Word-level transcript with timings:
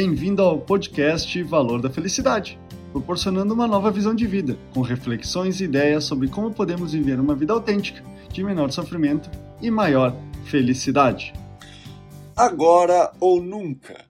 Bem-vindo 0.00 0.42
ao 0.42 0.60
podcast 0.60 1.42
Valor 1.42 1.82
da 1.82 1.90
Felicidade, 1.90 2.56
proporcionando 2.92 3.52
uma 3.52 3.66
nova 3.66 3.90
visão 3.90 4.14
de 4.14 4.28
vida, 4.28 4.56
com 4.72 4.80
reflexões 4.80 5.60
e 5.60 5.64
ideias 5.64 6.04
sobre 6.04 6.28
como 6.28 6.54
podemos 6.54 6.92
viver 6.92 7.18
uma 7.18 7.34
vida 7.34 7.52
autêntica, 7.52 8.00
de 8.32 8.44
menor 8.44 8.70
sofrimento 8.70 9.28
e 9.60 9.72
maior 9.72 10.14
felicidade. 10.44 11.32
Agora 12.36 13.12
ou 13.18 13.42
nunca. 13.42 14.04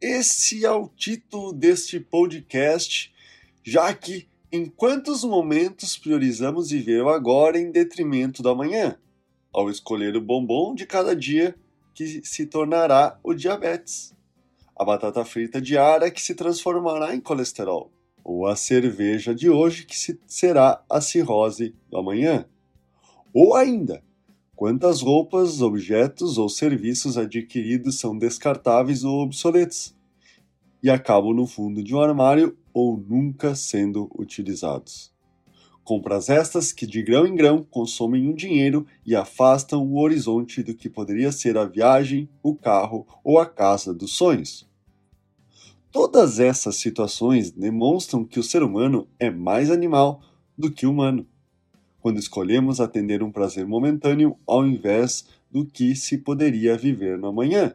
Esse 0.00 0.64
é 0.64 0.70
o 0.70 0.88
título 0.88 1.52
deste 1.52 1.98
podcast, 1.98 3.12
já 3.64 3.92
que 3.92 4.28
em 4.52 4.64
quantos 4.64 5.24
momentos 5.24 5.98
priorizamos 5.98 6.70
viver 6.70 7.02
o 7.02 7.08
agora 7.08 7.58
em 7.58 7.72
detrimento 7.72 8.44
do 8.44 8.48
amanhã, 8.48 8.96
ao 9.52 9.68
escolher 9.68 10.14
o 10.14 10.20
bombom 10.20 10.72
de 10.72 10.86
cada 10.86 11.16
dia 11.16 11.56
que 11.92 12.24
se 12.24 12.46
tornará 12.46 13.18
o 13.24 13.34
diabetes? 13.34 14.13
A 14.76 14.84
batata 14.84 15.24
frita 15.24 15.60
diária 15.60 16.10
que 16.10 16.20
se 16.20 16.34
transformará 16.34 17.14
em 17.14 17.20
colesterol, 17.20 17.92
ou 18.24 18.46
a 18.46 18.56
cerveja 18.56 19.34
de 19.34 19.48
hoje 19.48 19.86
que 19.86 19.96
se 19.96 20.20
será 20.26 20.82
a 20.90 21.00
cirrose 21.00 21.74
do 21.88 21.96
amanhã. 21.96 22.46
Ou 23.32 23.54
ainda, 23.54 24.02
quantas 24.56 25.00
roupas, 25.00 25.60
objetos 25.60 26.38
ou 26.38 26.48
serviços 26.48 27.16
adquiridos 27.16 27.98
são 27.98 28.18
descartáveis 28.18 29.04
ou 29.04 29.20
obsoletos 29.20 29.94
e 30.82 30.90
acabam 30.90 31.32
no 31.32 31.46
fundo 31.46 31.82
de 31.82 31.94
um 31.94 32.00
armário 32.00 32.58
ou 32.72 32.96
nunca 32.96 33.54
sendo 33.54 34.10
utilizados. 34.18 35.13
Compras 35.84 36.30
estas 36.30 36.72
que 36.72 36.86
de 36.86 37.02
grão 37.02 37.26
em 37.26 37.36
grão 37.36 37.62
consomem 37.62 38.30
o 38.30 38.34
dinheiro 38.34 38.86
e 39.04 39.14
afastam 39.14 39.86
o 39.86 40.00
horizonte 40.00 40.62
do 40.62 40.74
que 40.74 40.88
poderia 40.88 41.30
ser 41.30 41.58
a 41.58 41.66
viagem, 41.66 42.26
o 42.42 42.56
carro 42.56 43.06
ou 43.22 43.38
a 43.38 43.44
casa 43.44 43.92
dos 43.92 44.16
sonhos. 44.16 44.66
Todas 45.92 46.40
essas 46.40 46.76
situações 46.76 47.50
demonstram 47.50 48.24
que 48.24 48.40
o 48.40 48.42
ser 48.42 48.62
humano 48.62 49.06
é 49.18 49.30
mais 49.30 49.70
animal 49.70 50.22
do 50.56 50.70
que 50.70 50.86
humano, 50.86 51.26
quando 52.00 52.18
escolhemos 52.18 52.80
atender 52.80 53.22
um 53.22 53.30
prazer 53.30 53.66
momentâneo 53.66 54.36
ao 54.46 54.66
invés 54.66 55.26
do 55.50 55.66
que 55.66 55.94
se 55.94 56.16
poderia 56.16 56.78
viver 56.78 57.18
no 57.18 57.28
amanhã. 57.28 57.74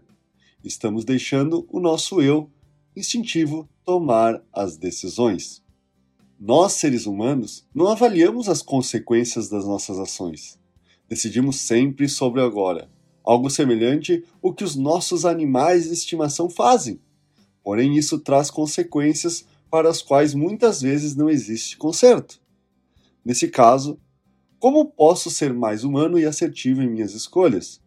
Estamos 0.64 1.06
deixando 1.06 1.66
o 1.70 1.80
nosso 1.80 2.22
eu 2.22 2.50
instintivo 2.96 3.70
tomar 3.86 4.44
as 4.52 4.76
decisões. 4.78 5.64
Nós, 6.42 6.74
seres 6.74 7.06
humanos, 7.06 7.68
não 7.76 7.88
avaliamos 7.88 8.48
as 8.48 8.62
consequências 8.62 9.50
das 9.50 9.66
nossas 9.66 10.00
ações. 10.00 10.58
Decidimos 11.10 11.58
sempre 11.58 12.08
sobre 12.08 12.40
o 12.40 12.46
agora, 12.46 12.90
algo 13.26 13.50
semelhante 13.50 14.24
ao 14.42 14.54
que 14.54 14.64
os 14.64 14.74
nossos 14.74 15.26
animais 15.26 15.84
de 15.84 15.94
estimação 15.94 16.50
fazem. 16.50 17.02
Porém, 17.62 17.98
isso 17.98 18.18
traz 18.20 18.50
consequências 18.50 19.46
para 19.70 19.90
as 19.90 20.02
quais 20.02 20.34
muitas 20.34 20.82
vezes 20.82 21.14
não 21.14 21.30
existe 21.30 21.76
conserto. 21.76 22.40
Nesse 23.26 23.50
caso, 23.50 24.00
como 24.60 24.86
posso 24.86 25.30
ser 25.30 25.54
mais 25.54 25.84
humano 25.84 26.18
e 26.18 26.26
assertivo 26.26 26.82
em 26.82 26.90
minhas 26.90 27.14
escolhas? 27.14 27.82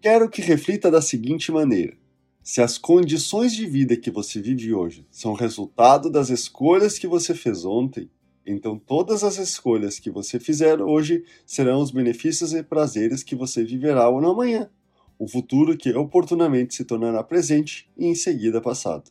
Quero 0.00 0.28
que 0.28 0.42
reflita 0.42 0.90
da 0.90 1.00
seguinte 1.00 1.52
maneira: 1.52 1.96
se 2.42 2.62
as 2.62 2.78
condições 2.78 3.52
de 3.52 3.66
vida 3.66 3.96
que 3.96 4.10
você 4.10 4.40
vive 4.40 4.72
hoje 4.72 5.06
são 5.10 5.34
resultado 5.34 6.10
das 6.10 6.30
escolhas 6.30 6.98
que 6.98 7.06
você 7.06 7.34
fez 7.34 7.64
ontem, 7.66 8.10
então 8.46 8.78
todas 8.78 9.22
as 9.22 9.36
escolhas 9.36 9.98
que 9.98 10.10
você 10.10 10.40
fizer 10.40 10.80
hoje 10.80 11.22
serão 11.44 11.80
os 11.82 11.90
benefícios 11.90 12.54
e 12.54 12.62
prazeres 12.62 13.22
que 13.22 13.36
você 13.36 13.62
viverá 13.62 14.10
no 14.10 14.30
amanhã, 14.30 14.70
o 15.18 15.28
futuro 15.28 15.76
que 15.76 15.92
oportunamente 15.92 16.74
se 16.74 16.84
tornará 16.84 17.22
presente 17.22 17.90
e 17.96 18.06
em 18.06 18.14
seguida 18.14 18.60
passado. 18.60 19.10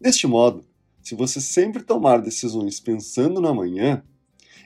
Deste 0.00 0.26
modo, 0.26 0.64
se 1.00 1.14
você 1.14 1.40
sempre 1.40 1.82
tomar 1.82 2.20
decisões 2.20 2.80
pensando 2.80 3.40
no 3.40 3.48
amanhã, 3.48 4.02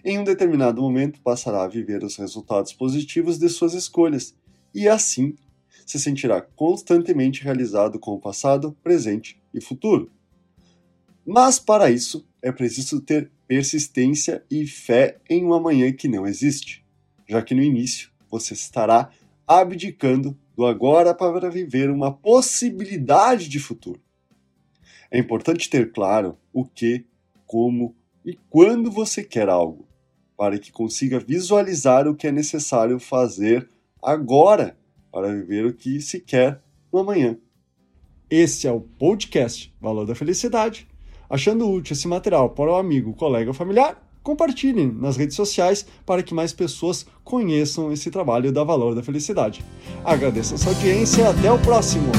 em 0.05 0.19
um 0.19 0.25
determinado 0.25 0.81
momento 0.81 1.21
passará 1.21 1.65
a 1.65 1.69
viver 1.69 2.05
os 2.05 2.17
resultados 2.17 2.73
positivos 2.73 3.39
de 3.39 3.49
suas 3.49 3.75
escolhas 3.75 4.35
e 4.75 4.89
assim 4.89 5.35
se 5.85 5.99
sentirá 5.99 6.41
constantemente 6.41 7.43
realizado 7.43 7.99
com 7.99 8.13
o 8.13 8.21
passado, 8.21 8.77
presente 8.83 9.41
e 9.53 9.61
futuro. 9.61 10.11
Mas 11.27 11.59
para 11.59 11.91
isso 11.91 12.27
é 12.43 12.53
preciso 12.53 13.01
ter 13.01 13.31
persistência 13.47 14.45
e 14.51 14.67
fé 14.67 15.19
em 15.29 15.45
um 15.45 15.55
amanhã 15.55 15.91
que 15.93 16.07
não 16.07 16.27
existe, 16.27 16.85
já 17.27 17.43
que 17.43 17.55
no 17.55 17.63
início 17.63 18.11
você 18.31 18.55
estará 18.55 19.11
abdicando 19.47 20.37
do 20.55 20.67
agora 20.67 21.15
para 21.15 21.51
viver 21.51 21.91
uma 21.91 22.13
possibilidade 22.13 23.49
de 23.49 23.59
futuro. 23.59 24.01
É 25.11 25.19
importante 25.19 25.71
ter 25.71 25.91
claro 25.91 26.37
o 26.53 26.67
que, 26.67 27.07
como 27.47 27.97
e 28.25 28.39
quando 28.51 28.91
você 28.91 29.25
quer 29.25 29.49
algo 29.49 29.88
para 30.39 30.57
que 30.57 30.71
consiga 30.71 31.19
visualizar 31.19 32.07
o 32.07 32.15
que 32.15 32.29
é 32.29 32.33
necessário 32.33 33.01
fazer 33.01 33.69
agora 34.01 34.79
para 35.11 35.35
viver 35.35 35.67
o 35.67 35.75
que 35.75 36.01
se 36.01 36.21
quer 36.21 36.63
no 36.93 37.01
amanhã. 37.01 37.37
Este 38.31 38.69
é 38.69 38.73
o 38.73 38.81
podcast 38.81 39.75
Valor 39.81 40.07
da 40.07 40.15
Felicidade. 40.15 40.87
Achando 41.29 41.69
útil 41.69 41.93
esse 41.93 42.07
material 42.07 42.51
para 42.51 42.71
o 42.71 42.77
amigo, 42.77 43.15
colega 43.15 43.51
ou 43.51 43.55
familiar, 43.55 44.01
compartilhem 44.23 44.93
nas 44.93 45.17
redes 45.17 45.35
sociais 45.35 45.85
para 46.07 46.23
que 46.23 46.33
mais 46.33 46.53
pessoas 46.53 47.05
conheçam 47.25 47.91
esse 47.91 48.09
trabalho 48.09 48.53
da 48.53 48.63
Valor 48.63 48.95
da 48.95 49.03
Felicidade. 49.03 49.65
Agradeço 50.05 50.55
a 50.55 50.59
sua 50.59 50.73
audiência 50.73 51.23
e 51.23 51.27
até 51.27 51.51
o 51.51 51.59
próximo! 51.59 52.13